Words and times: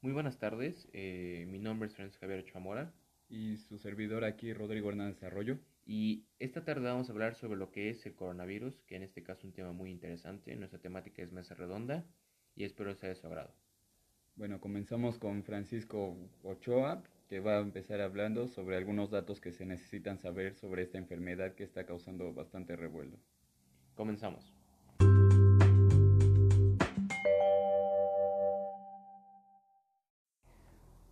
Muy 0.00 0.12
buenas 0.12 0.38
tardes, 0.38 0.88
eh, 0.92 1.44
mi 1.48 1.58
nombre 1.58 1.88
es 1.88 1.96
Francisco 1.96 2.20
Javier 2.20 2.44
Chamora 2.44 2.92
y 3.28 3.56
su 3.56 3.78
servidor 3.78 4.24
aquí, 4.24 4.52
Rodrigo 4.52 4.90
Hernández 4.90 5.20
Arroyo. 5.24 5.58
Y 5.84 6.24
esta 6.38 6.64
tarde 6.64 6.86
vamos 6.86 7.08
a 7.08 7.12
hablar 7.12 7.34
sobre 7.34 7.58
lo 7.58 7.72
que 7.72 7.90
es 7.90 8.06
el 8.06 8.14
coronavirus, 8.14 8.80
que 8.86 8.94
en 8.94 9.02
este 9.02 9.24
caso 9.24 9.40
es 9.40 9.44
un 9.46 9.52
tema 9.54 9.72
muy 9.72 9.90
interesante. 9.90 10.54
Nuestra 10.54 10.78
temática 10.78 11.20
es 11.20 11.32
mesa 11.32 11.56
redonda 11.56 12.06
y 12.54 12.62
espero 12.62 12.94
sea 12.94 13.08
de 13.08 13.16
su 13.16 13.26
agrado. 13.26 13.52
Bueno, 14.36 14.60
comenzamos 14.60 15.18
con 15.18 15.42
Francisco 15.42 16.16
Ochoa, 16.44 17.02
que 17.28 17.40
va 17.40 17.56
a 17.56 17.60
empezar 17.60 18.00
hablando 18.00 18.46
sobre 18.46 18.76
algunos 18.76 19.10
datos 19.10 19.40
que 19.40 19.50
se 19.50 19.66
necesitan 19.66 20.18
saber 20.18 20.54
sobre 20.54 20.82
esta 20.82 20.98
enfermedad 20.98 21.56
que 21.56 21.64
está 21.64 21.86
causando 21.86 22.32
bastante 22.32 22.76
revuelo. 22.76 23.18
Comenzamos. 23.96 24.57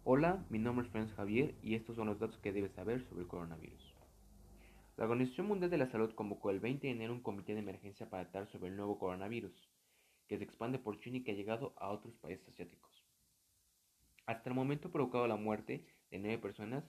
Hola, 0.08 0.46
mi 0.50 0.60
nombre 0.60 0.86
es 0.86 0.92
Franz 0.92 1.12
Javier 1.14 1.56
y 1.64 1.74
estos 1.74 1.96
son 1.96 2.06
los 2.06 2.20
datos 2.20 2.38
que 2.38 2.52
debes 2.52 2.70
saber 2.74 3.04
sobre 3.08 3.22
el 3.22 3.26
coronavirus. 3.26 3.92
La 4.96 5.02
Organización 5.02 5.48
Mundial 5.48 5.68
de 5.68 5.78
la 5.78 5.90
Salud 5.90 6.14
convocó 6.14 6.50
el 6.50 6.60
20 6.60 6.86
de 6.86 6.92
enero 6.92 7.12
un 7.12 7.22
comité 7.22 7.54
de 7.54 7.58
emergencia 7.58 8.08
para 8.08 8.30
tratar 8.30 8.48
sobre 8.52 8.68
el 8.68 8.76
nuevo 8.76 9.00
coronavirus, 9.00 9.68
que 10.28 10.38
se 10.38 10.44
expande 10.44 10.78
por 10.78 11.00
China 11.00 11.16
y 11.16 11.24
que 11.24 11.32
ha 11.32 11.34
llegado 11.34 11.74
a 11.76 11.88
otros 11.88 12.14
países 12.18 12.48
asiáticos. 12.48 13.04
Hasta 14.26 14.48
el 14.48 14.54
momento 14.54 14.86
ha 14.86 14.92
provocado 14.92 15.26
la 15.26 15.34
muerte 15.34 15.84
de 16.12 16.20
nueve 16.20 16.38
personas 16.38 16.84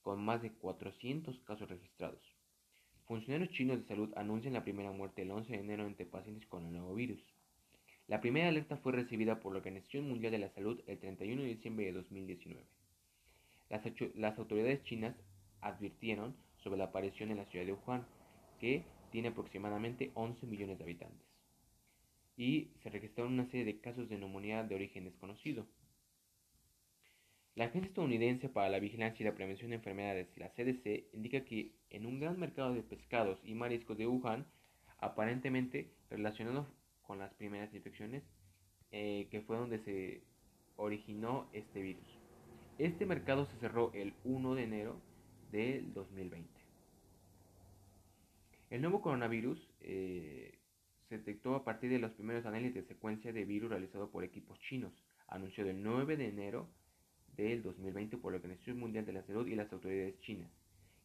con 0.00 0.24
más 0.24 0.40
de 0.40 0.50
400 0.50 1.38
casos 1.40 1.68
registrados. 1.68 2.34
Funcionarios 3.04 3.50
chinos 3.50 3.78
de 3.78 3.88
salud 3.88 4.10
anuncian 4.16 4.54
la 4.54 4.64
primera 4.64 4.90
muerte 4.90 5.20
el 5.20 5.32
11 5.32 5.52
de 5.52 5.60
enero 5.60 5.86
entre 5.86 6.06
pacientes 6.06 6.46
con 6.46 6.64
el 6.64 6.72
nuevo 6.72 6.94
virus. 6.94 7.22
La 8.06 8.20
primera 8.20 8.48
alerta 8.48 8.76
fue 8.76 8.92
recibida 8.92 9.40
por 9.40 9.52
la 9.52 9.58
Organización 9.58 10.06
Mundial 10.06 10.32
de 10.32 10.38
la 10.38 10.50
Salud 10.50 10.78
el 10.86 10.98
31 10.98 11.40
de 11.40 11.48
diciembre 11.48 11.86
de 11.86 11.92
2019. 11.92 12.62
Las, 14.16 14.38
autoridades 14.38 14.82
chinas 14.84 15.16
advirtieron 15.62 16.36
sobre 16.62 16.76
la 16.76 16.84
aparición 16.84 17.30
en 17.30 17.38
la 17.38 17.46
ciudad 17.46 17.64
de 17.64 17.72
Wuhan, 17.72 18.06
que 18.60 18.84
tiene 19.10 19.28
aproximadamente 19.28 20.10
11 20.14 20.46
millones 20.46 20.76
de 20.76 20.84
habitantes. 20.84 21.26
Y 22.36 22.68
se 22.82 22.90
registraron 22.90 23.32
una 23.32 23.46
serie 23.46 23.64
de 23.64 23.80
casos 23.80 24.08
de 24.10 24.18
neumonía 24.18 24.64
de 24.64 24.74
origen 24.74 25.04
desconocido. 25.04 25.66
La 27.54 27.66
Agencia 27.66 27.88
Estadounidense 27.88 28.50
para 28.50 28.68
la 28.68 28.80
Vigilancia 28.80 29.22
y 29.22 29.26
la 29.26 29.34
Prevención 29.34 29.70
de 29.70 29.76
Enfermedades, 29.76 30.28
la 30.36 30.50
CDC, 30.50 31.06
indica 31.14 31.44
que 31.44 31.72
en 31.88 32.04
un 32.04 32.20
gran 32.20 32.38
mercado 32.38 32.74
de 32.74 32.82
pescados 32.82 33.38
y 33.44 33.54
mariscos 33.54 33.96
de 33.96 34.06
Wuhan, 34.06 34.44
aparentemente 34.98 35.90
relacionado 36.10 36.66
con 37.06 37.18
las 37.18 37.32
primeras 37.34 37.72
infecciones, 37.74 38.22
eh, 38.90 39.28
que 39.30 39.40
fue 39.42 39.56
donde 39.56 39.78
se 39.80 40.22
originó 40.76 41.48
este 41.52 41.82
virus. 41.82 42.06
Este 42.78 43.06
mercado 43.06 43.46
se 43.46 43.56
cerró 43.58 43.92
el 43.94 44.14
1 44.24 44.54
de 44.54 44.64
enero 44.64 45.00
del 45.52 45.92
2020. 45.94 46.48
El 48.70 48.80
nuevo 48.80 49.00
coronavirus 49.00 49.58
eh, 49.80 50.58
se 51.08 51.18
detectó 51.18 51.54
a 51.54 51.64
partir 51.64 51.90
de 51.90 51.98
los 51.98 52.12
primeros 52.12 52.44
análisis 52.46 52.74
de 52.74 52.88
secuencia 52.88 53.32
de 53.32 53.44
virus 53.44 53.70
realizado 53.70 54.10
por 54.10 54.24
equipos 54.24 54.58
chinos, 54.60 54.92
anunció 55.28 55.64
el 55.68 55.82
9 55.82 56.16
de 56.16 56.28
enero 56.28 56.68
del 57.36 57.62
2020 57.62 58.16
por 58.18 58.32
la 58.32 58.38
Organización 58.38 58.78
Mundial 58.78 59.06
de 59.06 59.12
la 59.12 59.22
Salud 59.22 59.46
y 59.46 59.54
las 59.54 59.72
autoridades 59.72 60.18
chinas, 60.20 60.50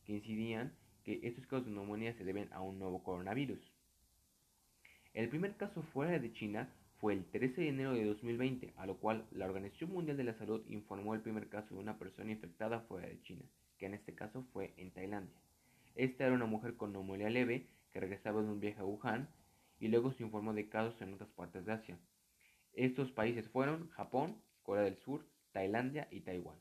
que 0.06 0.14
incidían 0.14 0.74
que 1.04 1.20
estos 1.24 1.46
casos 1.48 1.66
de 1.66 1.72
neumonía 1.72 2.14
se 2.18 2.24
deben 2.24 2.52
a 2.54 2.62
un 2.62 2.80
nuevo 2.80 3.04
coronavirus. 3.04 3.60
El 5.14 5.28
primer 5.30 5.56
caso 5.56 5.82
fuera 5.82 6.20
de 6.20 6.34
China 6.34 6.70
fue 7.00 7.14
el 7.14 7.26
13 7.26 7.62
de 7.62 7.70
enero 7.70 7.94
de 7.94 8.06
2020, 8.06 8.74
a 8.78 8.86
lo 8.86 8.98
cual 8.98 9.26
la 9.32 9.46
Organización 9.46 9.92
Mundial 9.92 10.18
de 10.18 10.24
la 10.24 10.38
Salud 10.38 10.62
informó 10.68 11.16
el 11.16 11.22
primer 11.22 11.50
caso 11.50 11.74
de 11.74 11.82
una 11.82 11.98
persona 11.98 12.32
infectada 12.32 12.82
fuera 12.82 13.08
de 13.08 13.22
China, 13.24 13.46
que 13.78 13.88
en 13.88 13.94
este 13.94 14.14
caso 14.14 14.46
fue 14.54 14.74
en 14.78 14.92
Tailandia. 14.92 15.40
Esta 15.96 16.26
era 16.26 16.36
una 16.36 16.46
mujer 16.46 16.76
con 16.76 16.94
neumonía 16.94 17.30
leve 17.30 17.68
que 17.92 18.00
regresaba 18.00 18.42
de 18.42 18.50
un 18.50 18.60
viaje 18.60 18.82
a 18.82 18.86
Wuhan 18.86 19.30
y 19.80 19.88
luego 19.88 20.14
se 20.14 20.24
informó 20.24 20.54
de 20.54 20.70
casos 20.70 21.02
en 21.02 21.14
otras 21.14 21.30
partes 21.32 21.66
de 21.66 21.74
Asia. 21.74 21.98
Estos 22.74 23.12
países 23.12 23.48
fueron 23.50 23.90
Japón, 23.90 24.42
Corea 24.64 24.84
del 24.84 24.98
Sur, 24.98 25.26
Tailandia 25.52 26.08
y 26.12 26.22
Taiwán. 26.22 26.58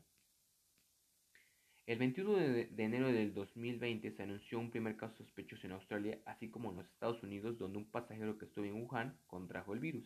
El 1.89 1.97
21 1.97 2.37
de, 2.37 2.69
enero 2.77 3.11
del 3.11 3.33
2020 3.33 4.11
se 4.11 4.21
anunció 4.21 4.59
un 4.59 4.69
primer 4.69 4.95
caso 4.95 5.17
sospechoso 5.23 5.65
en 5.65 5.73
Australia, 5.73 6.19
así 6.27 6.47
como 6.47 6.69
en 6.69 6.77
los 6.77 6.85
Estados 6.85 7.23
Unidos, 7.23 7.57
donde 7.57 7.79
un 7.79 7.89
pasajero 7.89 8.37
que 8.37 8.45
estuvo 8.45 8.63
en 8.63 8.83
Wuhan 8.83 9.17
contrajo 9.25 9.73
el 9.73 9.79
virus. 9.79 10.03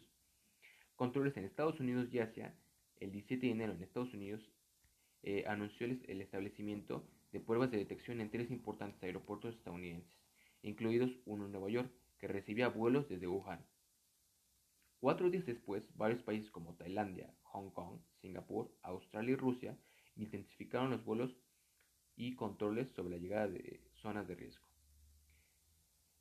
Controles 0.96 1.36
en 1.36 1.44
Estados 1.44 1.82
Unidos 1.82 2.08
y 2.14 2.20
Asia, 2.20 2.56
el 3.02 3.12
17 3.12 3.48
de 3.48 3.52
enero 3.52 3.74
en 3.74 3.84
Estados 3.84 4.14
Unidos, 4.14 4.50
eh, 5.24 5.44
anunció 5.46 5.86
el, 5.86 6.22
establecimiento 6.22 7.06
de 7.34 7.42
pruebas 7.42 7.70
de 7.70 7.80
detección 7.80 8.22
en 8.22 8.32
tres 8.32 8.50
importantes 8.50 9.04
aeropuertos 9.04 9.54
estadounidenses, 9.54 10.18
incluidos 10.62 11.12
uno 11.26 11.48
en 11.48 11.52
Nueva 11.52 11.70
York, 11.70 11.92
que 12.18 12.30
recibía 12.30 12.70
vuelos 12.70 13.10
desde 13.10 13.28
Wuhan. 13.28 13.60
Cuatro 15.02 15.30
días 15.30 15.46
después, 15.46 15.84
varios 15.98 16.24
países 16.24 16.50
como 16.50 16.78
Tailandia, 16.78 17.36
Hong 17.42 17.72
Kong, 17.72 18.00
Singapur, 18.22 18.74
Australia 18.84 19.34
y 19.34 19.36
Rusia 19.36 19.78
intensificaron 20.16 20.92
los 20.92 21.04
vuelos 21.04 21.36
y 22.16 22.36
controles 22.36 22.90
sobre 22.92 23.16
la 23.16 23.22
llegada 23.22 23.48
de 23.48 23.82
zonas 24.02 24.28
de 24.28 24.36
riesgo. 24.36 24.66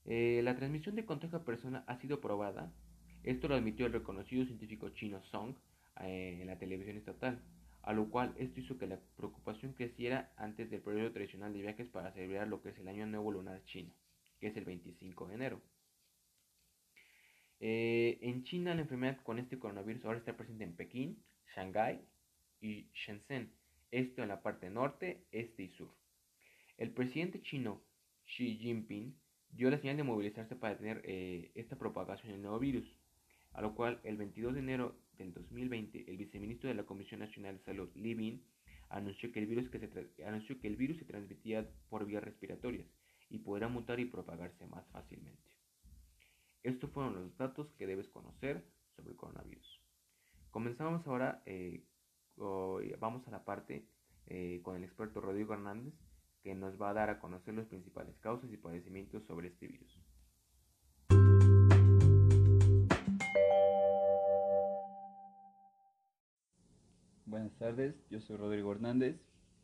Eh, 0.05 0.41
la 0.43 0.57
transmisión 0.57 0.97
de 0.97 1.05
contagio 1.05 1.39
a 1.39 1.45
persona 1.45 1.85
ha 1.87 1.97
sido 2.01 2.21
probada. 2.21 2.73
Esto 3.23 3.49
lo 3.49 3.55
admitió 3.55 3.87
el 3.87 3.93
reconocido 3.93 4.45
científico 4.45 4.89
chino 4.91 5.23
Song 5.25 5.55
eh, 6.01 6.39
en 6.41 6.47
la 6.47 6.59
televisión 6.59 6.97
estatal, 6.97 7.41
a 7.83 7.93
lo 7.93 8.09
cual 8.11 8.35
esto 8.37 8.61
hizo 8.61 8.79
que 8.79 8.87
la 8.87 8.99
preocupación 9.17 9.75
creciera 9.75 10.33
antes 10.37 10.71
del 10.71 10.81
periodo 10.81 11.13
tradicional 11.13 11.53
de 11.53 11.63
viajes 11.63 11.89
para 11.89 12.13
celebrar 12.13 12.49
lo 12.49 12.63
que 12.63 12.71
es 12.71 12.79
el 12.79 12.89
Año 12.89 13.07
Nuevo 13.07 13.31
Lunar 13.31 13.63
Chino, 13.65 13.93
que 14.41 14.49
es 14.49 14.57
el 14.57 14.65
25 14.65 15.29
de 15.29 15.35
enero. 15.35 15.61
Eh, 17.61 18.19
en 18.23 18.43
China 18.43 18.75
la 18.75 18.83
enfermedad 18.83 19.19
con 19.23 19.39
este 19.39 19.57
coronavirus 19.57 20.05
ahora 20.05 20.19
está 20.19 20.37
presente 20.37 20.65
en 20.65 20.75
Pekín, 20.75 21.23
Shanghái 21.55 22.01
y 22.61 22.89
Shenzhen, 22.93 23.53
esto 23.93 24.23
en 24.23 24.29
la 24.29 24.43
parte 24.43 24.69
norte, 24.71 25.25
este 25.31 25.63
y 25.63 25.69
sur. 25.69 25.95
El 26.77 26.91
presidente 26.91 27.41
chino 27.43 27.83
Xi 28.25 28.57
Jinping 28.57 29.15
dio 29.51 29.71
la 29.71 29.79
señal 29.79 29.99
de 29.99 30.03
movilizarse 30.03 30.57
para 30.57 30.75
detener 30.75 31.03
eh, 31.05 31.53
esta 31.55 31.79
propagación 31.79 32.33
del 32.33 32.43
nuevo 32.43 32.59
virus, 32.59 32.85
a 33.53 33.61
lo 33.61 33.75
cual 33.75 34.01
el 34.03 34.17
22 34.17 34.55
de 34.55 34.61
enero 34.61 34.97
del 35.19 35.35
2020 35.35 36.11
el 36.11 36.17
viceministro 36.17 36.69
de 36.69 36.75
la 36.75 36.85
Comisión 36.85 37.21
Nacional 37.21 37.59
de 37.59 37.65
Salud, 37.65 37.91
Li 37.95 38.15
Bin, 38.15 38.43
anunció 38.89 39.31
que 39.31 39.41
el 39.41 39.47
virus, 39.47 39.69
que 39.71 39.79
se 39.79 40.25
anunció 40.25 40.59
que 40.59 40.69
el 40.69 40.77
virus 40.77 40.99
se 40.99 41.05
transmitía 41.05 41.69
por 41.89 42.07
vías 42.07 42.25
respiratorias 42.25 42.87
y 43.29 43.39
podrá 43.39 43.69
mutar 43.69 44.01
y 44.01 44.07
propagarse 44.07 44.67
más 44.67 44.87
fácilmente. 44.89 45.51
Estos 46.63 46.91
fueron 46.91 47.15
los 47.15 47.37
datos 47.37 47.73
que 47.75 47.87
debes 47.87 48.09
conocer 48.09 48.65
sobre 48.97 49.11
el 49.11 49.17
coronavirus. 49.17 49.81
Comenzamos 50.51 51.07
ahora 51.07 51.43
eh, 51.47 51.85
vamos 52.37 53.27
a 53.29 53.31
la 53.31 53.45
parte 53.45 53.87
eh, 54.27 54.61
con 54.63 54.77
el 54.77 54.85
experto 54.85 55.21
Rodrigo 55.21 55.55
Hernández, 55.55 55.95
que 56.43 56.55
nos 56.55 56.81
va 56.81 56.91
a 56.91 56.95
dar 56.95 57.11
a 57.11 57.21
conocer 57.21 57.55
las 57.55 57.67
principales 57.67 58.17
causas 58.21 58.53
y 58.53 58.57
padecimientos 58.57 59.25
sobre 59.25 59.49
este 59.49 59.67
virus. 59.67 59.99
Buenas 67.27 67.53
tardes, 67.59 67.95
yo 68.11 68.21
soy 68.21 68.37
Rodrigo 68.37 68.73
Hernández 68.73 69.17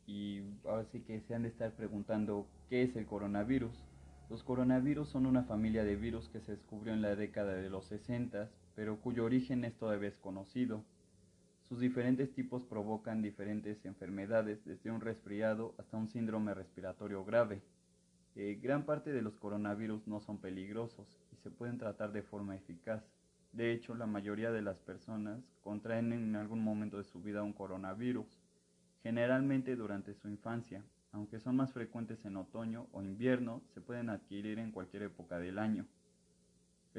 y 0.07 0.41
ahora 0.65 0.85
sí 0.85 1.01
que 1.01 1.21
se 1.21 1.35
han 1.35 1.43
de 1.43 1.49
estar 1.49 1.75
preguntando 1.75 2.47
qué 2.69 2.83
es 2.83 2.95
el 2.95 3.05
coronavirus. 3.05 3.77
Los 4.29 4.43
coronavirus 4.43 5.09
son 5.09 5.25
una 5.25 5.43
familia 5.43 5.83
de 5.83 5.95
virus 5.95 6.29
que 6.29 6.39
se 6.41 6.53
descubrió 6.53 6.93
en 6.93 7.01
la 7.01 7.15
década 7.15 7.53
de 7.53 7.69
los 7.69 7.85
60, 7.85 8.49
pero 8.75 8.99
cuyo 9.01 9.25
origen 9.25 9.65
es 9.65 9.77
todavía 9.77 10.09
desconocido. 10.09 10.83
Sus 11.69 11.79
diferentes 11.79 12.33
tipos 12.33 12.63
provocan 12.63 13.21
diferentes 13.21 13.85
enfermedades, 13.85 14.65
desde 14.65 14.89
un 14.89 15.01
resfriado 15.01 15.75
hasta 15.77 15.97
un 15.97 16.07
síndrome 16.07 16.55
respiratorio 16.55 17.23
grave. 17.23 17.61
Eh, 18.35 18.57
gran 18.59 18.87
parte 18.87 19.13
de 19.13 19.21
los 19.21 19.37
coronavirus 19.37 20.07
no 20.07 20.19
son 20.19 20.39
peligrosos 20.39 21.21
y 21.31 21.35
se 21.35 21.51
pueden 21.51 21.77
tratar 21.77 22.11
de 22.11 22.23
forma 22.23 22.55
eficaz. 22.55 23.03
De 23.51 23.71
hecho, 23.71 23.93
la 23.93 24.07
mayoría 24.07 24.51
de 24.51 24.63
las 24.63 24.79
personas 24.79 25.43
contraen 25.61 26.11
en 26.11 26.35
algún 26.35 26.63
momento 26.63 26.97
de 26.97 27.03
su 27.03 27.21
vida 27.21 27.43
un 27.43 27.53
coronavirus, 27.53 28.41
generalmente 29.03 29.75
durante 29.75 30.15
su 30.15 30.27
infancia, 30.27 30.83
aunque 31.11 31.39
son 31.39 31.55
más 31.55 31.71
frecuentes 31.71 32.25
en 32.25 32.37
otoño 32.37 32.87
o 32.93 33.03
invierno, 33.03 33.61
se 33.75 33.81
pueden 33.81 34.09
adquirir 34.09 34.57
en 34.57 34.71
cualquier 34.71 35.03
época 35.03 35.37
del 35.37 35.59
año. 35.59 35.85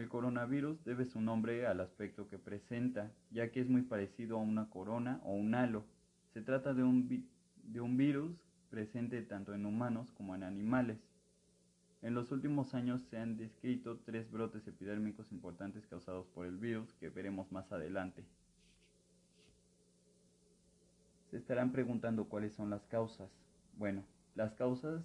El 0.00 0.08
coronavirus 0.08 0.82
debe 0.82 1.04
su 1.04 1.20
nombre 1.20 1.66
al 1.66 1.78
aspecto 1.78 2.26
que 2.26 2.38
presenta, 2.38 3.12
ya 3.30 3.50
que 3.50 3.60
es 3.60 3.68
muy 3.68 3.82
parecido 3.82 4.38
a 4.38 4.40
una 4.40 4.70
corona 4.70 5.20
o 5.24 5.34
un 5.34 5.54
halo. 5.54 5.84
Se 6.32 6.40
trata 6.40 6.72
de 6.72 6.82
un, 6.82 7.28
de 7.64 7.80
un 7.82 7.98
virus 7.98 8.34
presente 8.70 9.20
tanto 9.20 9.52
en 9.52 9.66
humanos 9.66 10.10
como 10.12 10.34
en 10.34 10.42
animales. 10.42 10.96
En 12.00 12.14
los 12.14 12.32
últimos 12.32 12.72
años 12.72 13.02
se 13.10 13.18
han 13.18 13.36
descrito 13.36 13.98
tres 13.98 14.30
brotes 14.30 14.66
epidérmicos 14.66 15.30
importantes 15.32 15.86
causados 15.86 16.26
por 16.28 16.46
el 16.46 16.56
virus 16.56 16.94
que 16.94 17.10
veremos 17.10 17.52
más 17.52 17.70
adelante. 17.70 18.24
estarán 21.30 21.72
preguntando 21.72 22.24
cuáles 22.24 22.54
son 22.54 22.70
las 22.70 22.86
causas. 22.86 23.30
Bueno, 23.76 24.02
las 24.34 24.54
causas 24.54 25.04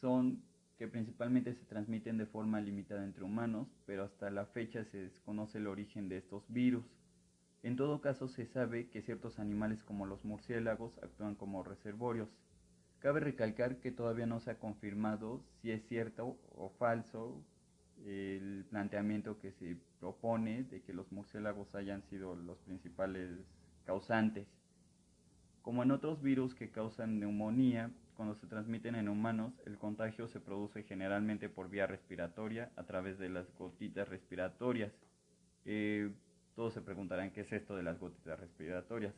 son 0.00 0.42
que 0.82 0.88
principalmente 0.88 1.54
se 1.54 1.64
transmiten 1.66 2.18
de 2.18 2.26
forma 2.26 2.60
limitada 2.60 3.04
entre 3.04 3.22
humanos, 3.22 3.68
pero 3.86 4.02
hasta 4.02 4.30
la 4.30 4.46
fecha 4.46 4.84
se 4.86 4.98
desconoce 4.98 5.58
el 5.58 5.68
origen 5.68 6.08
de 6.08 6.16
estos 6.16 6.42
virus. 6.48 6.84
En 7.62 7.76
todo 7.76 8.00
caso, 8.00 8.26
se 8.26 8.46
sabe 8.46 8.90
que 8.90 9.00
ciertos 9.00 9.38
animales 9.38 9.84
como 9.84 10.06
los 10.06 10.24
murciélagos 10.24 10.98
actúan 11.00 11.36
como 11.36 11.62
reservorios. 11.62 12.28
Cabe 12.98 13.20
recalcar 13.20 13.76
que 13.76 13.92
todavía 13.92 14.26
no 14.26 14.40
se 14.40 14.50
ha 14.50 14.58
confirmado 14.58 15.44
si 15.60 15.70
es 15.70 15.86
cierto 15.86 16.36
o 16.50 16.70
falso 16.80 17.40
el 18.04 18.66
planteamiento 18.68 19.38
que 19.38 19.52
se 19.52 19.76
propone 20.00 20.64
de 20.64 20.82
que 20.82 20.92
los 20.92 21.12
murciélagos 21.12 21.76
hayan 21.76 22.02
sido 22.10 22.34
los 22.34 22.58
principales 22.58 23.30
causantes. 23.84 24.48
Como 25.62 25.84
en 25.84 25.92
otros 25.92 26.20
virus 26.22 26.56
que 26.56 26.72
causan 26.72 27.20
neumonía, 27.20 27.92
cuando 28.22 28.38
se 28.38 28.46
transmiten 28.46 28.94
en 28.94 29.08
humanos, 29.08 29.52
el 29.66 29.78
contagio 29.78 30.28
se 30.28 30.38
produce 30.38 30.84
generalmente 30.84 31.48
por 31.48 31.68
vía 31.68 31.88
respiratoria 31.88 32.70
a 32.76 32.84
través 32.84 33.18
de 33.18 33.28
las 33.28 33.52
gotitas 33.58 34.08
respiratorias. 34.08 34.92
Eh, 35.64 36.08
todos 36.54 36.72
se 36.72 36.82
preguntarán 36.82 37.32
qué 37.32 37.40
es 37.40 37.52
esto 37.52 37.74
de 37.74 37.82
las 37.82 37.98
gotitas 37.98 38.38
respiratorias. 38.38 39.12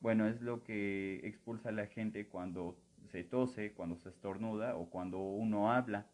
Bueno, 0.00 0.26
es 0.26 0.40
lo 0.40 0.64
que 0.64 1.20
expulsa 1.22 1.70
la 1.70 1.86
gente 1.88 2.28
cuando 2.28 2.78
se 3.12 3.24
tose, 3.24 3.74
cuando 3.74 3.98
se 3.98 4.08
estornuda 4.08 4.74
o 4.74 4.88
cuando 4.88 5.18
uno 5.18 5.70
habla. 5.70 6.06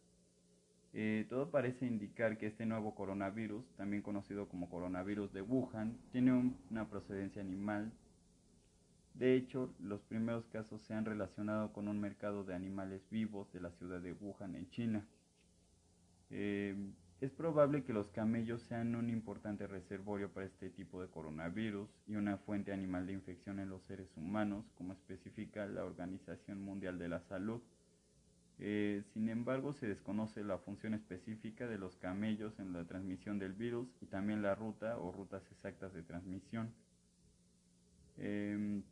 Eh, 0.95 1.27
todo 1.29 1.53
parece 1.53 1.87
indicar 1.87 2.39
que 2.39 2.49
este 2.49 2.67
nuevo 2.67 2.97
coronavirus, 2.97 3.65
también 3.77 4.03
conocido 4.03 4.49
como 4.49 4.69
coronavirus 4.69 5.33
de 5.33 5.43
Wuhan, 5.43 5.97
tiene 6.11 6.57
una 6.73 6.89
procedencia 6.89 7.41
animal. 7.41 7.93
De 9.19 9.35
hecho, 9.35 9.75
los 9.81 10.03
primeros 10.03 10.47
casos 10.49 10.83
se 10.83 10.93
han 10.93 11.07
relacionado 11.07 11.73
con 11.73 11.89
un 11.89 11.99
mercado 11.99 12.45
de 12.45 12.55
animales 12.55 13.09
vivos 13.11 13.51
de 13.53 13.61
la 13.61 13.71
ciudad 13.73 14.01
de 14.01 14.13
Wuhan, 14.13 14.55
en 14.55 14.69
China. 14.69 15.07
Eh, 16.29 16.77
es 17.23 17.31
probable 17.31 17.83
que 17.83 17.95
los 17.95 18.11
camellos 18.11 18.61
sean 18.65 18.95
un 18.95 19.09
importante 19.09 19.67
reservorio 19.67 20.31
para 20.31 20.45
este 20.45 20.69
tipo 20.69 21.01
de 21.01 21.09
coronavirus 21.09 21.89
y 22.07 22.17
una 22.17 22.37
fuente 22.37 22.73
animal 22.73 23.07
de 23.07 23.15
infección 23.15 23.59
en 23.59 23.71
los 23.71 23.85
seres 23.85 24.15
humanos, 24.19 24.67
como 24.75 24.93
especifica 24.93 25.65
la 25.65 25.87
Organización 25.87 26.61
Mundial 26.61 26.99
de 26.99 27.09
la 27.09 27.21
Salud. 27.21 27.63
Eh, 28.59 29.03
sin 29.15 29.31
embargo, 29.31 29.73
se 29.73 29.87
desconoce 29.87 30.45
la 30.45 30.59
función 30.59 30.93
específica 30.93 31.67
de 31.67 31.79
los 31.79 31.97
camellos 31.97 32.59
en 32.59 32.75
la 32.75 32.85
transmisión 32.85 33.39
del 33.39 33.55
virus 33.55 33.89
y 34.03 34.07
también 34.07 34.43
la 34.43 34.55
ruta 34.55 34.99
o 34.99 35.11
rutas 35.11 35.43
exactas 35.51 35.95
de 35.95 36.03
transmisión. 36.03 36.75
Em, 38.19 38.83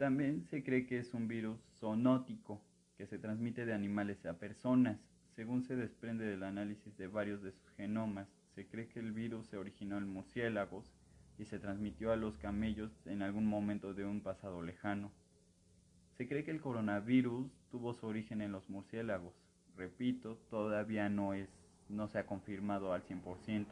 también 0.00 0.46
se 0.46 0.64
cree 0.64 0.86
que 0.86 0.98
es 0.98 1.12
un 1.12 1.28
virus 1.28 1.60
zoonótico 1.78 2.58
que 2.96 3.06
se 3.06 3.18
transmite 3.18 3.66
de 3.66 3.74
animales 3.74 4.24
a 4.24 4.38
personas. 4.38 4.98
Según 5.36 5.62
se 5.62 5.76
desprende 5.76 6.24
del 6.24 6.42
análisis 6.42 6.96
de 6.96 7.06
varios 7.06 7.42
de 7.42 7.52
sus 7.52 7.68
genomas, 7.76 8.26
se 8.54 8.66
cree 8.66 8.88
que 8.88 8.98
el 8.98 9.12
virus 9.12 9.48
se 9.48 9.58
originó 9.58 9.98
en 9.98 10.08
murciélagos 10.08 10.90
y 11.38 11.44
se 11.44 11.58
transmitió 11.58 12.12
a 12.12 12.16
los 12.16 12.38
camellos 12.38 12.90
en 13.04 13.20
algún 13.20 13.44
momento 13.44 13.92
de 13.92 14.06
un 14.06 14.22
pasado 14.22 14.62
lejano. 14.62 15.12
Se 16.16 16.26
cree 16.26 16.44
que 16.44 16.50
el 16.50 16.62
coronavirus 16.62 17.52
tuvo 17.70 17.92
su 17.92 18.06
origen 18.06 18.40
en 18.40 18.52
los 18.52 18.70
murciélagos. 18.70 19.34
Repito, 19.76 20.38
todavía 20.48 21.10
no, 21.10 21.34
es, 21.34 21.50
no 21.90 22.08
se 22.08 22.18
ha 22.18 22.24
confirmado 22.24 22.94
al 22.94 23.02
100%, 23.04 23.66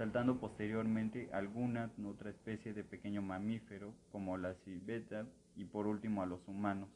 saltando 0.00 0.40
posteriormente 0.40 1.28
alguna 1.30 1.90
otra 2.06 2.30
especie 2.30 2.72
de 2.72 2.84
pequeño 2.84 3.20
mamífero 3.20 3.92
como 4.10 4.38
la 4.38 4.54
civeta 4.54 5.26
y 5.56 5.66
por 5.66 5.86
último 5.86 6.22
a 6.22 6.26
los 6.26 6.48
humanos. 6.48 6.88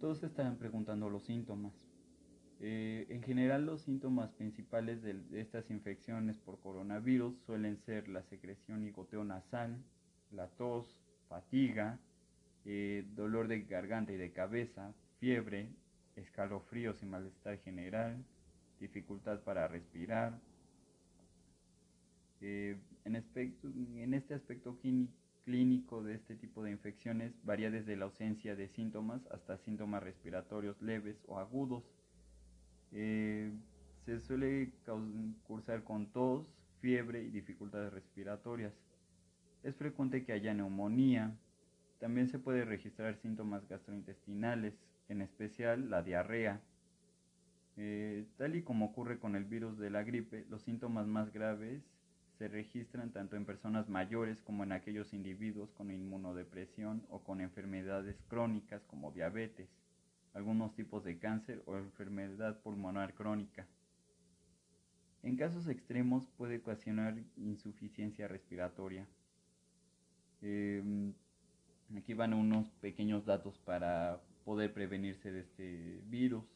Todos 0.00 0.20
se 0.20 0.28
estarán 0.28 0.56
preguntando 0.56 1.10
los 1.10 1.24
síntomas. 1.24 1.74
Eh, 2.60 3.06
en 3.10 3.22
general 3.24 3.66
los 3.66 3.82
síntomas 3.82 4.30
principales 4.32 5.02
de 5.02 5.20
estas 5.38 5.70
infecciones 5.70 6.38
por 6.38 6.60
coronavirus 6.60 7.36
suelen 7.44 7.76
ser 7.84 8.08
la 8.08 8.22
secreción 8.22 8.86
y 8.86 8.92
goteo 8.92 9.22
nasal, 9.22 9.76
la 10.32 10.48
tos, 10.48 10.98
fatiga, 11.28 11.98
eh, 12.64 13.04
dolor 13.14 13.48
de 13.48 13.64
garganta 13.64 14.12
y 14.12 14.16
de 14.16 14.32
cabeza, 14.32 14.94
fiebre, 15.20 15.68
escalofríos 16.16 17.02
y 17.02 17.04
malestar 17.04 17.58
general, 17.58 18.24
dificultad 18.80 19.40
para 19.40 19.68
respirar. 19.68 20.38
Eh, 22.40 22.78
en, 23.04 23.16
en, 23.16 24.14
este 24.14 24.34
aspecto 24.34 24.78
clínico 25.44 26.02
de 26.02 26.14
este 26.14 26.34
tipo 26.34 26.62
de 26.62 26.70
infecciones 26.70 27.32
varía 27.44 27.70
desde 27.70 27.96
la 27.96 28.04
ausencia 28.04 28.54
de 28.56 28.68
síntomas 28.68 29.26
hasta 29.30 29.56
síntomas 29.58 30.02
respiratorios 30.02 30.80
leves 30.82 31.16
o 31.26 31.38
agudos. 31.38 31.84
Eh, 32.92 33.52
se 34.04 34.20
suele 34.20 34.70
cursar 35.44 35.82
con 35.82 36.06
tos, 36.12 36.46
fiebre 36.80 37.22
y 37.22 37.30
dificultades 37.30 37.92
respiratorias. 37.92 38.72
Es 39.62 39.74
frecuente 39.74 40.24
que 40.24 40.32
haya 40.32 40.54
neumonía. 40.54 41.36
También 41.98 42.28
se 42.28 42.38
puede 42.38 42.64
registrar 42.64 43.16
síntomas 43.16 43.66
gastrointestinales, 43.68 44.74
en 45.08 45.22
especial 45.22 45.90
la 45.90 46.02
diarrea. 46.02 46.60
Tal 47.76 48.56
y 48.56 48.62
como 48.62 48.86
ocurre 48.86 49.18
con 49.18 49.36
el 49.36 49.44
virus 49.44 49.78
de 49.78 49.90
la 49.90 50.02
gripe, 50.02 50.46
los 50.48 50.62
síntomas 50.62 51.06
más 51.06 51.30
graves 51.32 51.82
se 52.38 52.48
registran 52.48 53.12
tanto 53.12 53.36
en 53.36 53.44
personas 53.44 53.88
mayores 53.88 54.40
como 54.42 54.64
en 54.64 54.72
aquellos 54.72 55.12
individuos 55.12 55.72
con 55.72 55.90
inmunodepresión 55.90 57.04
o 57.10 57.22
con 57.22 57.40
enfermedades 57.40 58.16
crónicas 58.28 58.82
como 58.84 59.12
diabetes, 59.12 59.68
algunos 60.32 60.74
tipos 60.74 61.04
de 61.04 61.18
cáncer 61.18 61.62
o 61.66 61.76
enfermedad 61.76 62.60
pulmonar 62.62 63.14
crónica. 63.14 63.66
En 65.22 65.36
casos 65.36 65.66
extremos 65.68 66.26
puede 66.38 66.58
ocasionar 66.58 67.16
insuficiencia 67.36 68.28
respiratoria. 68.28 69.06
Em, 70.40 71.12
aquí 71.96 72.14
van 72.14 72.32
unos 72.32 72.70
pequeños 72.80 73.24
datos 73.26 73.58
para 73.58 74.20
poder 74.44 74.72
prevenirse 74.72 75.32
de 75.32 75.40
este 75.40 76.00
virus. 76.06 76.55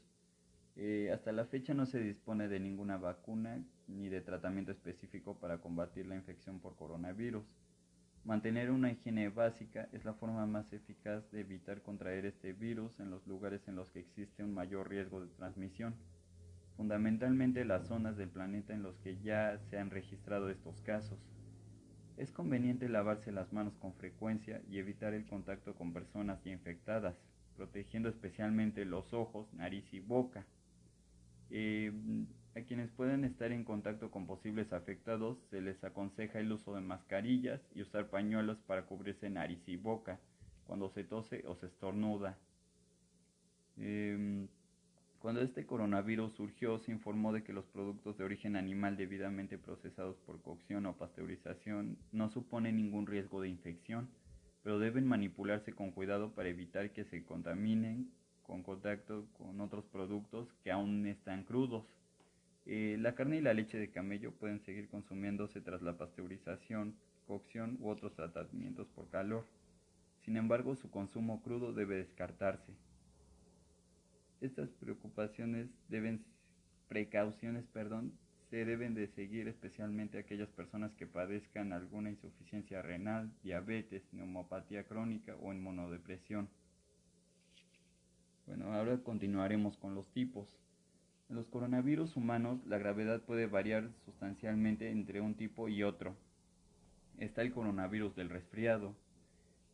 Eh, 0.82 1.10
hasta 1.12 1.30
la 1.30 1.44
fecha 1.44 1.74
no 1.74 1.84
se 1.84 2.00
dispone 2.00 2.48
de 2.48 2.58
ninguna 2.58 2.96
vacuna 2.96 3.62
ni 3.86 4.08
de 4.08 4.22
tratamiento 4.22 4.72
específico 4.72 5.38
para 5.38 5.58
combatir 5.58 6.06
la 6.06 6.16
infección 6.16 6.58
por 6.58 6.74
coronavirus. 6.74 7.44
Mantener 8.24 8.70
una 8.70 8.90
higiene 8.90 9.28
básica 9.28 9.90
es 9.92 10.06
la 10.06 10.14
forma 10.14 10.46
más 10.46 10.72
eficaz 10.72 11.30
de 11.32 11.40
evitar 11.40 11.82
contraer 11.82 12.24
este 12.24 12.54
virus 12.54 12.98
en 12.98 13.10
los 13.10 13.26
lugares 13.26 13.68
en 13.68 13.76
los 13.76 13.90
que 13.90 14.00
existe 14.00 14.42
un 14.42 14.54
mayor 14.54 14.88
riesgo 14.88 15.20
de 15.20 15.28
transmisión, 15.28 15.96
fundamentalmente 16.78 17.66
las 17.66 17.86
zonas 17.86 18.16
del 18.16 18.30
planeta 18.30 18.72
en 18.72 18.82
los 18.82 18.96
que 19.00 19.20
ya 19.20 19.58
se 19.68 19.76
han 19.76 19.90
registrado 19.90 20.48
estos 20.48 20.80
casos. 20.80 21.18
Es 22.16 22.32
conveniente 22.32 22.88
lavarse 22.88 23.32
las 23.32 23.52
manos 23.52 23.76
con 23.76 23.92
frecuencia 23.92 24.62
y 24.66 24.78
evitar 24.78 25.12
el 25.12 25.26
contacto 25.26 25.74
con 25.74 25.92
personas 25.92 26.46
infectadas, 26.46 27.20
protegiendo 27.54 28.08
especialmente 28.08 28.86
los 28.86 29.12
ojos, 29.12 29.52
nariz 29.52 29.92
y 29.92 30.00
boca. 30.00 30.46
Eh, 31.50 31.92
a 32.56 32.60
quienes 32.62 32.90
pueden 32.90 33.24
estar 33.24 33.52
en 33.52 33.64
contacto 33.64 34.10
con 34.10 34.26
posibles 34.26 34.72
afectados 34.72 35.38
se 35.50 35.60
les 35.60 35.82
aconseja 35.84 36.40
el 36.40 36.50
uso 36.50 36.74
de 36.74 36.80
mascarillas 36.80 37.60
y 37.74 37.82
usar 37.82 38.08
pañuelos 38.08 38.58
para 38.66 38.86
cubrirse 38.86 39.30
nariz 39.30 39.60
y 39.66 39.76
boca 39.76 40.18
cuando 40.66 40.90
se 40.90 41.04
tose 41.04 41.44
o 41.46 41.54
se 41.56 41.66
estornuda. 41.66 42.38
Eh, 43.78 44.46
cuando 45.20 45.42
este 45.42 45.66
coronavirus 45.66 46.32
surgió, 46.32 46.78
se 46.78 46.92
informó 46.92 47.30
de 47.34 47.44
que 47.44 47.52
los 47.52 47.66
productos 47.66 48.16
de 48.16 48.24
origen 48.24 48.56
animal 48.56 48.96
debidamente 48.96 49.58
procesados 49.58 50.16
por 50.20 50.40
cocción 50.40 50.86
o 50.86 50.96
pasteurización 50.96 51.98
no 52.10 52.30
suponen 52.30 52.76
ningún 52.76 53.06
riesgo 53.06 53.42
de 53.42 53.50
infección, 53.50 54.08
pero 54.62 54.78
deben 54.78 55.06
manipularse 55.06 55.74
con 55.74 55.90
cuidado 55.90 56.32
para 56.32 56.48
evitar 56.48 56.92
que 56.92 57.04
se 57.04 57.22
contaminen 57.22 58.10
con 58.50 58.64
contacto 58.64 59.28
con 59.38 59.60
otros 59.60 59.84
productos 59.86 60.52
que 60.64 60.72
aún 60.72 61.06
están 61.06 61.44
crudos. 61.44 61.84
Eh, 62.66 62.96
la 62.98 63.14
carne 63.14 63.36
y 63.36 63.40
la 63.40 63.54
leche 63.54 63.78
de 63.78 63.92
camello 63.92 64.32
pueden 64.32 64.58
seguir 64.64 64.88
consumiéndose 64.88 65.60
tras 65.60 65.82
la 65.82 65.96
pasteurización, 65.96 66.96
cocción 67.28 67.78
u 67.80 67.88
otros 67.88 68.12
tratamientos 68.16 68.88
por 68.88 69.08
calor. 69.08 69.46
Sin 70.24 70.36
embargo, 70.36 70.74
su 70.74 70.90
consumo 70.90 71.40
crudo 71.42 71.72
debe 71.72 71.98
descartarse. 71.98 72.72
Estas 74.40 74.68
preocupaciones 74.80 75.68
deben, 75.88 76.24
precauciones, 76.88 77.64
perdón, 77.68 78.12
se 78.50 78.64
deben 78.64 78.94
de 78.94 79.06
seguir 79.06 79.46
especialmente 79.46 80.18
aquellas 80.18 80.48
personas 80.48 80.92
que 80.96 81.06
padezcan 81.06 81.72
alguna 81.72 82.10
insuficiencia 82.10 82.82
renal, 82.82 83.30
diabetes, 83.44 84.02
neumopatía 84.12 84.82
crónica 84.82 85.36
o 85.40 85.52
inmunodepresión. 85.52 86.48
Bueno, 88.50 88.74
ahora 88.74 88.98
continuaremos 89.04 89.76
con 89.76 89.94
los 89.94 90.10
tipos. 90.10 90.48
En 91.28 91.36
los 91.36 91.46
coronavirus 91.46 92.16
humanos 92.16 92.58
la 92.66 92.78
gravedad 92.78 93.22
puede 93.22 93.46
variar 93.46 93.88
sustancialmente 94.04 94.90
entre 94.90 95.20
un 95.20 95.36
tipo 95.36 95.68
y 95.68 95.84
otro. 95.84 96.16
está 97.18 97.42
el 97.42 97.52
coronavirus 97.52 98.16
del 98.16 98.28
resfriado. 98.28 98.96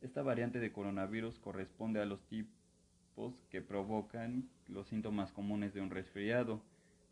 Esta 0.02 0.20
variante 0.20 0.60
de 0.60 0.72
coronavirus 0.72 1.38
corresponde 1.38 2.02
a 2.02 2.04
los 2.04 2.20
tipos 2.26 3.32
que 3.48 3.62
provocan 3.62 4.46
los 4.68 4.86
síntomas 4.88 5.32
comunes 5.32 5.72
de 5.72 5.80
un 5.80 5.88
resfriado, 5.88 6.60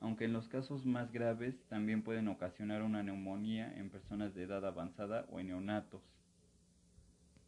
aunque 0.01 0.27
en 0.27 0.35
los 0.35 0.47
casos 0.49 0.85
más 0.85 1.13
graves 1.13 1.55
también 1.71 2.03
pueden 2.03 2.29
ocasionar 2.29 2.83
una 2.83 3.03
neumonía 3.03 3.75
en 3.79 3.89
personas 3.89 4.35
de 4.35 4.43
edad 4.43 4.67
avanzada 4.67 5.25
o 5.31 5.41
en 5.41 5.47
neonatos. 5.47 6.03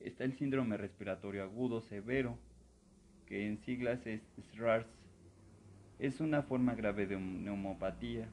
Está 0.01 0.25
el 0.25 0.39
síndrome 0.39 0.79
respiratorio 0.79 1.43
agudo 1.43 1.83
severo, 1.83 2.39
que 3.27 3.47
en 3.47 3.59
siglas 3.59 4.07
es 4.07 4.23
SRAS. 4.53 4.87
Es 5.99 6.21
una 6.21 6.43
forma 6.43 6.75
grave 6.75 7.07
de 7.07 7.19
neumopatía. 7.19 8.29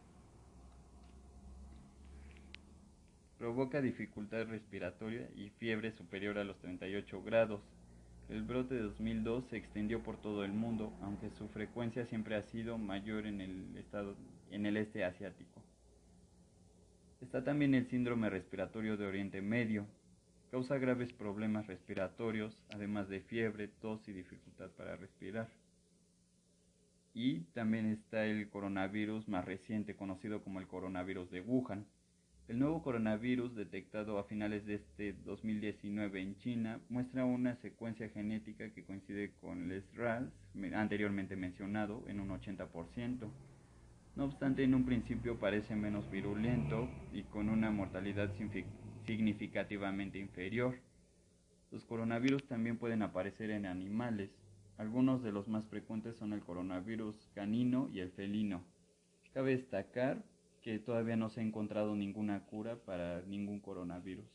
Provoca 3.37 3.81
dificultad 3.81 4.45
respiratoria 4.45 5.27
y 5.35 5.49
fiebre 5.49 5.91
superior 5.91 6.37
a 6.37 6.43
los 6.43 6.57
38 6.59 7.23
grados. 7.23 7.61
El 8.29 8.43
brote 8.43 8.75
de 8.75 8.81
2002 8.81 9.45
se 9.49 9.57
extendió 9.57 10.01
por 10.01 10.17
todo 10.21 10.45
el 10.45 10.53
mundo, 10.53 10.93
aunque 11.01 11.29
su 11.31 11.49
frecuencia 11.49 12.05
siempre 12.05 12.35
ha 12.35 12.41
sido 12.43 12.77
mayor 12.77 13.25
en 13.25 13.41
el, 13.41 13.77
estado, 13.77 14.15
en 14.49 14.65
el 14.65 14.77
este 14.77 15.03
asiático. 15.03 15.61
Está 17.21 17.43
también 17.43 17.73
el 17.73 17.87
síndrome 17.87 18.29
respiratorio 18.29 18.97
de 18.97 19.05
Oriente 19.05 19.41
Medio. 19.41 19.85
Causa 20.53 20.77
graves 20.77 21.11
problemas 21.13 21.65
respiratorios, 21.65 22.55
además 22.71 23.09
de 23.09 23.21
fiebre, 23.21 23.69
tos 23.69 24.07
y 24.07 24.13
dificultad 24.13 24.69
para 24.77 24.95
respirar. 24.95 25.49
Y 27.15 27.39
también 27.55 27.87
está 27.87 28.27
el 28.27 28.47
coronavirus 28.51 29.27
más 29.27 29.45
reciente, 29.45 29.95
conocido 29.95 30.43
como 30.43 30.59
el 30.59 30.67
coronavirus 30.67 31.31
de 31.31 31.41
Wuhan 31.41 31.87
el 32.47 32.59
nuevo 32.59 32.83
coronavirus 32.83 33.55
detectado 33.55 34.19
a 34.19 34.25
finales 34.25 34.63
de 34.67 34.75
este 34.75 35.13
2019 35.25 36.21
en 36.21 36.37
China 36.37 36.79
muestra 36.87 37.25
una 37.25 37.55
secuencia 37.55 38.09
genética 38.09 38.69
que 38.75 38.83
coincide 38.83 39.31
con 39.41 39.71
el 39.71 39.81
SRAS 39.81 40.25
anteriormente 40.75 41.35
mencionado 41.35 42.03
en 42.07 42.19
un 42.19 42.29
80%. 42.29 43.27
No 44.15 44.25
obstante, 44.25 44.63
en 44.63 44.75
un 44.75 44.85
principio 44.85 45.39
parece 45.39 45.75
menos 45.75 46.11
virulento 46.11 46.87
y 47.11 47.23
con 47.23 47.49
una 47.49 47.71
mortalidad 47.71 48.31
significativamente 49.05 50.19
inferior. 50.19 50.75
Los 51.71 51.85
coronavirus 51.85 52.45
también 52.47 52.77
pueden 52.77 53.01
aparecer 53.01 53.49
en 53.51 53.65
animales. 53.65 54.29
Algunos 54.77 55.23
de 55.23 55.31
los 55.31 55.47
más 55.47 55.65
frecuentes 55.67 56.15
son 56.17 56.33
el 56.33 56.41
coronavirus 56.41 57.15
canino 57.33 57.89
y 57.91 57.99
el 57.99 58.11
felino. 58.11 58.63
Cabe 59.33 59.57
destacar 59.57 60.23
que 60.61 60.79
todavía 60.79 61.15
no 61.15 61.29
se 61.29 61.41
ha 61.41 61.43
encontrado 61.43 61.95
ninguna 61.95 62.45
cura 62.45 62.77
para 62.77 63.21
ningún 63.23 63.59
coronavirus. 63.59 64.25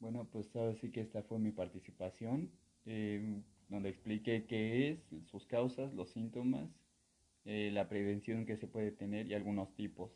Bueno, 0.00 0.28
pues 0.32 0.54
ahora 0.56 0.74
sí 0.80 0.90
que 0.90 1.00
esta 1.00 1.22
fue 1.22 1.38
mi 1.38 1.52
participación, 1.52 2.50
eh, 2.86 3.40
donde 3.68 3.88
expliqué 3.88 4.44
qué 4.46 4.90
es, 4.90 4.98
sus 5.30 5.46
causas, 5.46 5.94
los 5.94 6.10
síntomas, 6.10 6.68
eh, 7.44 7.70
la 7.72 7.88
prevención 7.88 8.44
que 8.44 8.56
se 8.56 8.66
puede 8.66 8.90
tener 8.90 9.28
y 9.28 9.34
algunos 9.34 9.72
tipos. 9.76 10.10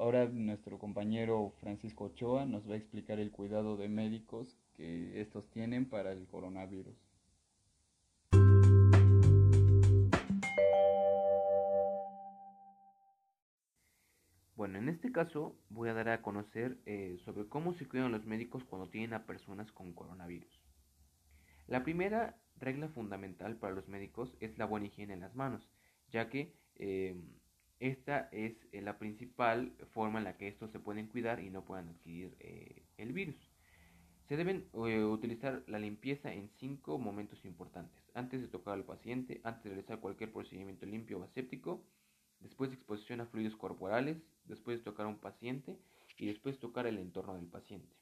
Ahora 0.00 0.24
nuestro 0.24 0.78
compañero 0.78 1.52
Francisco 1.60 2.04
Ochoa 2.04 2.46
nos 2.46 2.66
va 2.66 2.72
a 2.72 2.78
explicar 2.78 3.20
el 3.20 3.30
cuidado 3.30 3.76
de 3.76 3.90
médicos 3.90 4.56
que 4.72 5.20
estos 5.20 5.50
tienen 5.50 5.90
para 5.90 6.12
el 6.12 6.26
coronavirus. 6.26 6.96
Bueno, 14.56 14.78
en 14.78 14.88
este 14.88 15.12
caso 15.12 15.54
voy 15.68 15.90
a 15.90 15.92
dar 15.92 16.08
a 16.08 16.22
conocer 16.22 16.78
eh, 16.86 17.18
sobre 17.26 17.46
cómo 17.46 17.74
se 17.74 17.86
cuidan 17.86 18.10
los 18.10 18.24
médicos 18.24 18.64
cuando 18.64 18.88
tienen 18.88 19.12
a 19.12 19.26
personas 19.26 19.70
con 19.70 19.92
coronavirus. 19.92 20.62
La 21.66 21.84
primera 21.84 22.38
regla 22.56 22.88
fundamental 22.88 23.56
para 23.56 23.74
los 23.74 23.86
médicos 23.86 24.34
es 24.40 24.56
la 24.56 24.64
buena 24.64 24.86
higiene 24.86 25.12
en 25.12 25.20
las 25.20 25.34
manos, 25.34 25.68
ya 26.08 26.30
que 26.30 26.54
eh, 26.76 27.20
esta 27.80 28.28
es 28.30 28.54
eh, 28.72 28.80
la 28.82 28.98
principal 28.98 29.72
forma 29.90 30.18
en 30.18 30.24
la 30.24 30.36
que 30.36 30.48
estos 30.48 30.70
se 30.70 30.78
pueden 30.78 31.08
cuidar 31.08 31.40
y 31.40 31.50
no 31.50 31.64
puedan 31.64 31.88
adquirir 31.88 32.36
el 32.96 33.12
virus. 33.12 33.50
Se 34.28 34.36
deben 34.36 34.68
utilizar 34.72 35.64
la 35.66 35.80
limpieza 35.80 36.32
en 36.32 36.48
cinco 36.60 36.98
momentos 36.98 37.44
importantes. 37.44 38.00
Antes 38.14 38.40
de 38.40 38.46
tocar 38.46 38.74
al 38.74 38.84
paciente, 38.84 39.40
antes 39.42 39.64
de 39.64 39.70
realizar 39.70 39.98
cualquier 39.98 40.32
procedimiento 40.32 40.86
limpio 40.86 41.18
o 41.18 41.24
aséptico, 41.24 41.84
después 42.40 42.70
de 42.70 42.76
exposición 42.76 43.20
a 43.20 43.26
fluidos 43.26 43.56
corporales, 43.56 44.18
después 44.44 44.78
de 44.78 44.84
tocar 44.84 45.06
a 45.06 45.08
un 45.08 45.18
paciente 45.18 45.78
y 46.16 46.26
después 46.26 46.56
de 46.56 46.60
tocar 46.60 46.86
el 46.86 46.98
entorno 46.98 47.34
del 47.34 47.46
paciente. 47.46 47.96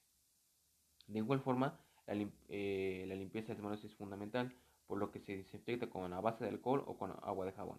De 1.06 1.18
igual 1.18 1.40
forma, 1.40 1.80
la, 2.06 2.14
eh, 2.48 3.04
limpieza 3.08 3.54
de 3.54 3.62
manos 3.62 3.84
es 3.84 3.94
fundamental, 3.94 4.54
por 4.86 4.98
lo 4.98 5.10
que 5.10 5.20
se 5.20 5.36
desinfecta 5.36 5.88
con 5.88 6.02
una 6.02 6.20
base 6.20 6.44
de 6.44 6.50
alcohol 6.50 6.84
o 6.86 6.96
con 6.96 7.10
agua 7.22 7.46
de 7.46 7.52
jabón. 7.52 7.78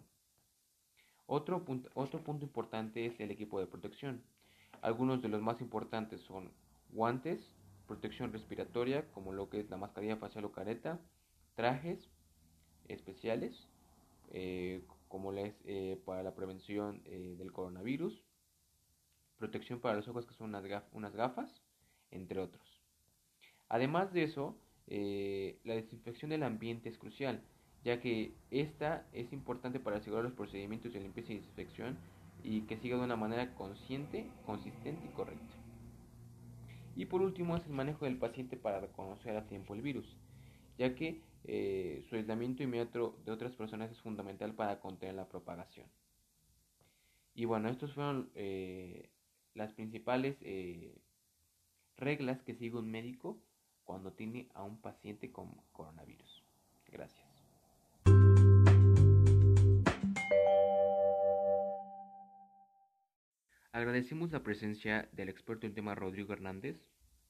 Otro 1.32 1.64
punto, 1.64 1.88
otro 1.94 2.24
punto 2.24 2.44
importante 2.44 3.06
es 3.06 3.20
el 3.20 3.30
equipo 3.30 3.60
de 3.60 3.68
protección. 3.68 4.20
Algunos 4.82 5.22
de 5.22 5.28
los 5.28 5.40
más 5.40 5.60
importantes 5.60 6.20
son 6.22 6.50
guantes, 6.90 7.54
protección 7.86 8.32
respiratoria, 8.32 9.08
como 9.12 9.32
lo 9.32 9.48
que 9.48 9.60
es 9.60 9.70
la 9.70 9.76
mascarilla 9.76 10.16
facial 10.16 10.44
o 10.44 10.50
careta, 10.50 10.98
trajes 11.54 12.10
especiales, 12.88 13.68
eh, 14.32 14.82
como 15.06 15.32
es 15.34 15.54
eh, 15.66 16.02
para 16.04 16.24
la 16.24 16.34
prevención 16.34 17.00
eh, 17.04 17.36
del 17.38 17.52
coronavirus, 17.52 18.24
protección 19.38 19.78
para 19.78 19.94
los 19.94 20.08
ojos 20.08 20.26
que 20.26 20.34
son 20.34 20.52
unas, 20.52 21.14
gafas, 21.14 21.62
entre 22.10 22.40
otros. 22.40 22.80
Además 23.68 24.12
de 24.12 24.24
eso, 24.24 24.56
eh, 24.88 25.60
la 25.62 25.74
desinfección 25.74 26.32
del 26.32 26.42
ambiente 26.42 26.88
es 26.88 26.98
crucial, 26.98 27.40
ya 27.84 28.00
que 28.00 28.34
esta 28.50 29.06
es 29.12 29.32
importante 29.32 29.80
para 29.80 29.96
asegurar 29.96 30.24
los 30.24 30.34
procedimientos 30.34 30.92
de 30.92 31.00
limpieza 31.00 31.32
y 31.32 31.36
desinfección 31.36 31.98
y 32.42 32.62
que 32.62 32.78
siga 32.78 32.96
de 32.96 33.04
una 33.04 33.16
manera 33.16 33.54
consciente, 33.54 34.26
consistente 34.46 35.06
y 35.06 35.14
correcta. 35.14 35.54
Y 36.96 37.06
por 37.06 37.22
último 37.22 37.56
es 37.56 37.64
el 37.66 37.72
manejo 37.72 38.04
del 38.04 38.18
paciente 38.18 38.56
para 38.56 38.80
reconocer 38.80 39.36
a 39.36 39.46
tiempo 39.46 39.74
el 39.74 39.82
virus, 39.82 40.16
ya 40.76 40.94
que 40.94 41.22
eh, 41.44 42.04
su 42.08 42.16
aislamiento 42.16 42.62
inmediato 42.62 43.16
de 43.24 43.32
otras 43.32 43.54
personas 43.54 43.90
es 43.90 44.00
fundamental 44.00 44.54
para 44.54 44.80
contener 44.80 45.14
la 45.14 45.28
propagación. 45.28 45.86
Y 47.34 47.44
bueno, 47.44 47.68
estas 47.68 47.92
fueron 47.92 48.30
eh, 48.34 49.08
las 49.54 49.72
principales 49.72 50.36
eh, 50.42 51.00
reglas 51.96 52.42
que 52.42 52.54
sigue 52.54 52.76
un 52.76 52.90
médico 52.90 53.40
cuando 53.84 54.12
tiene 54.12 54.48
a 54.54 54.62
un 54.62 54.80
paciente 54.80 55.32
con 55.32 55.50
coronavirus. 55.72 56.44
Gracias. 56.90 57.29
Agradecemos 63.72 64.32
la 64.32 64.42
presencia 64.42 65.08
del 65.12 65.28
experto 65.28 65.64
en 65.64 65.74
tema 65.74 65.94
Rodrigo 65.94 66.32
Hernández, 66.32 66.76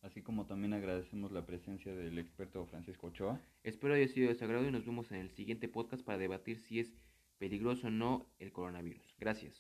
así 0.00 0.22
como 0.22 0.46
también 0.46 0.72
agradecemos 0.72 1.32
la 1.32 1.44
presencia 1.44 1.94
del 1.94 2.18
experto 2.18 2.64
Francisco 2.64 3.08
Ochoa. 3.08 3.38
Espero 3.62 3.92
haya 3.92 4.08
sido 4.08 4.28
de 4.28 4.34
su 4.34 4.44
agrado 4.44 4.66
y 4.66 4.72
nos 4.72 4.86
vemos 4.86 5.10
en 5.12 5.18
el 5.18 5.30
siguiente 5.30 5.68
podcast 5.68 6.02
para 6.02 6.16
debatir 6.16 6.58
si 6.58 6.80
es 6.80 6.94
peligroso 7.38 7.88
o 7.88 7.90
no 7.90 8.26
el 8.38 8.52
coronavirus. 8.52 9.04
Gracias. 9.18 9.54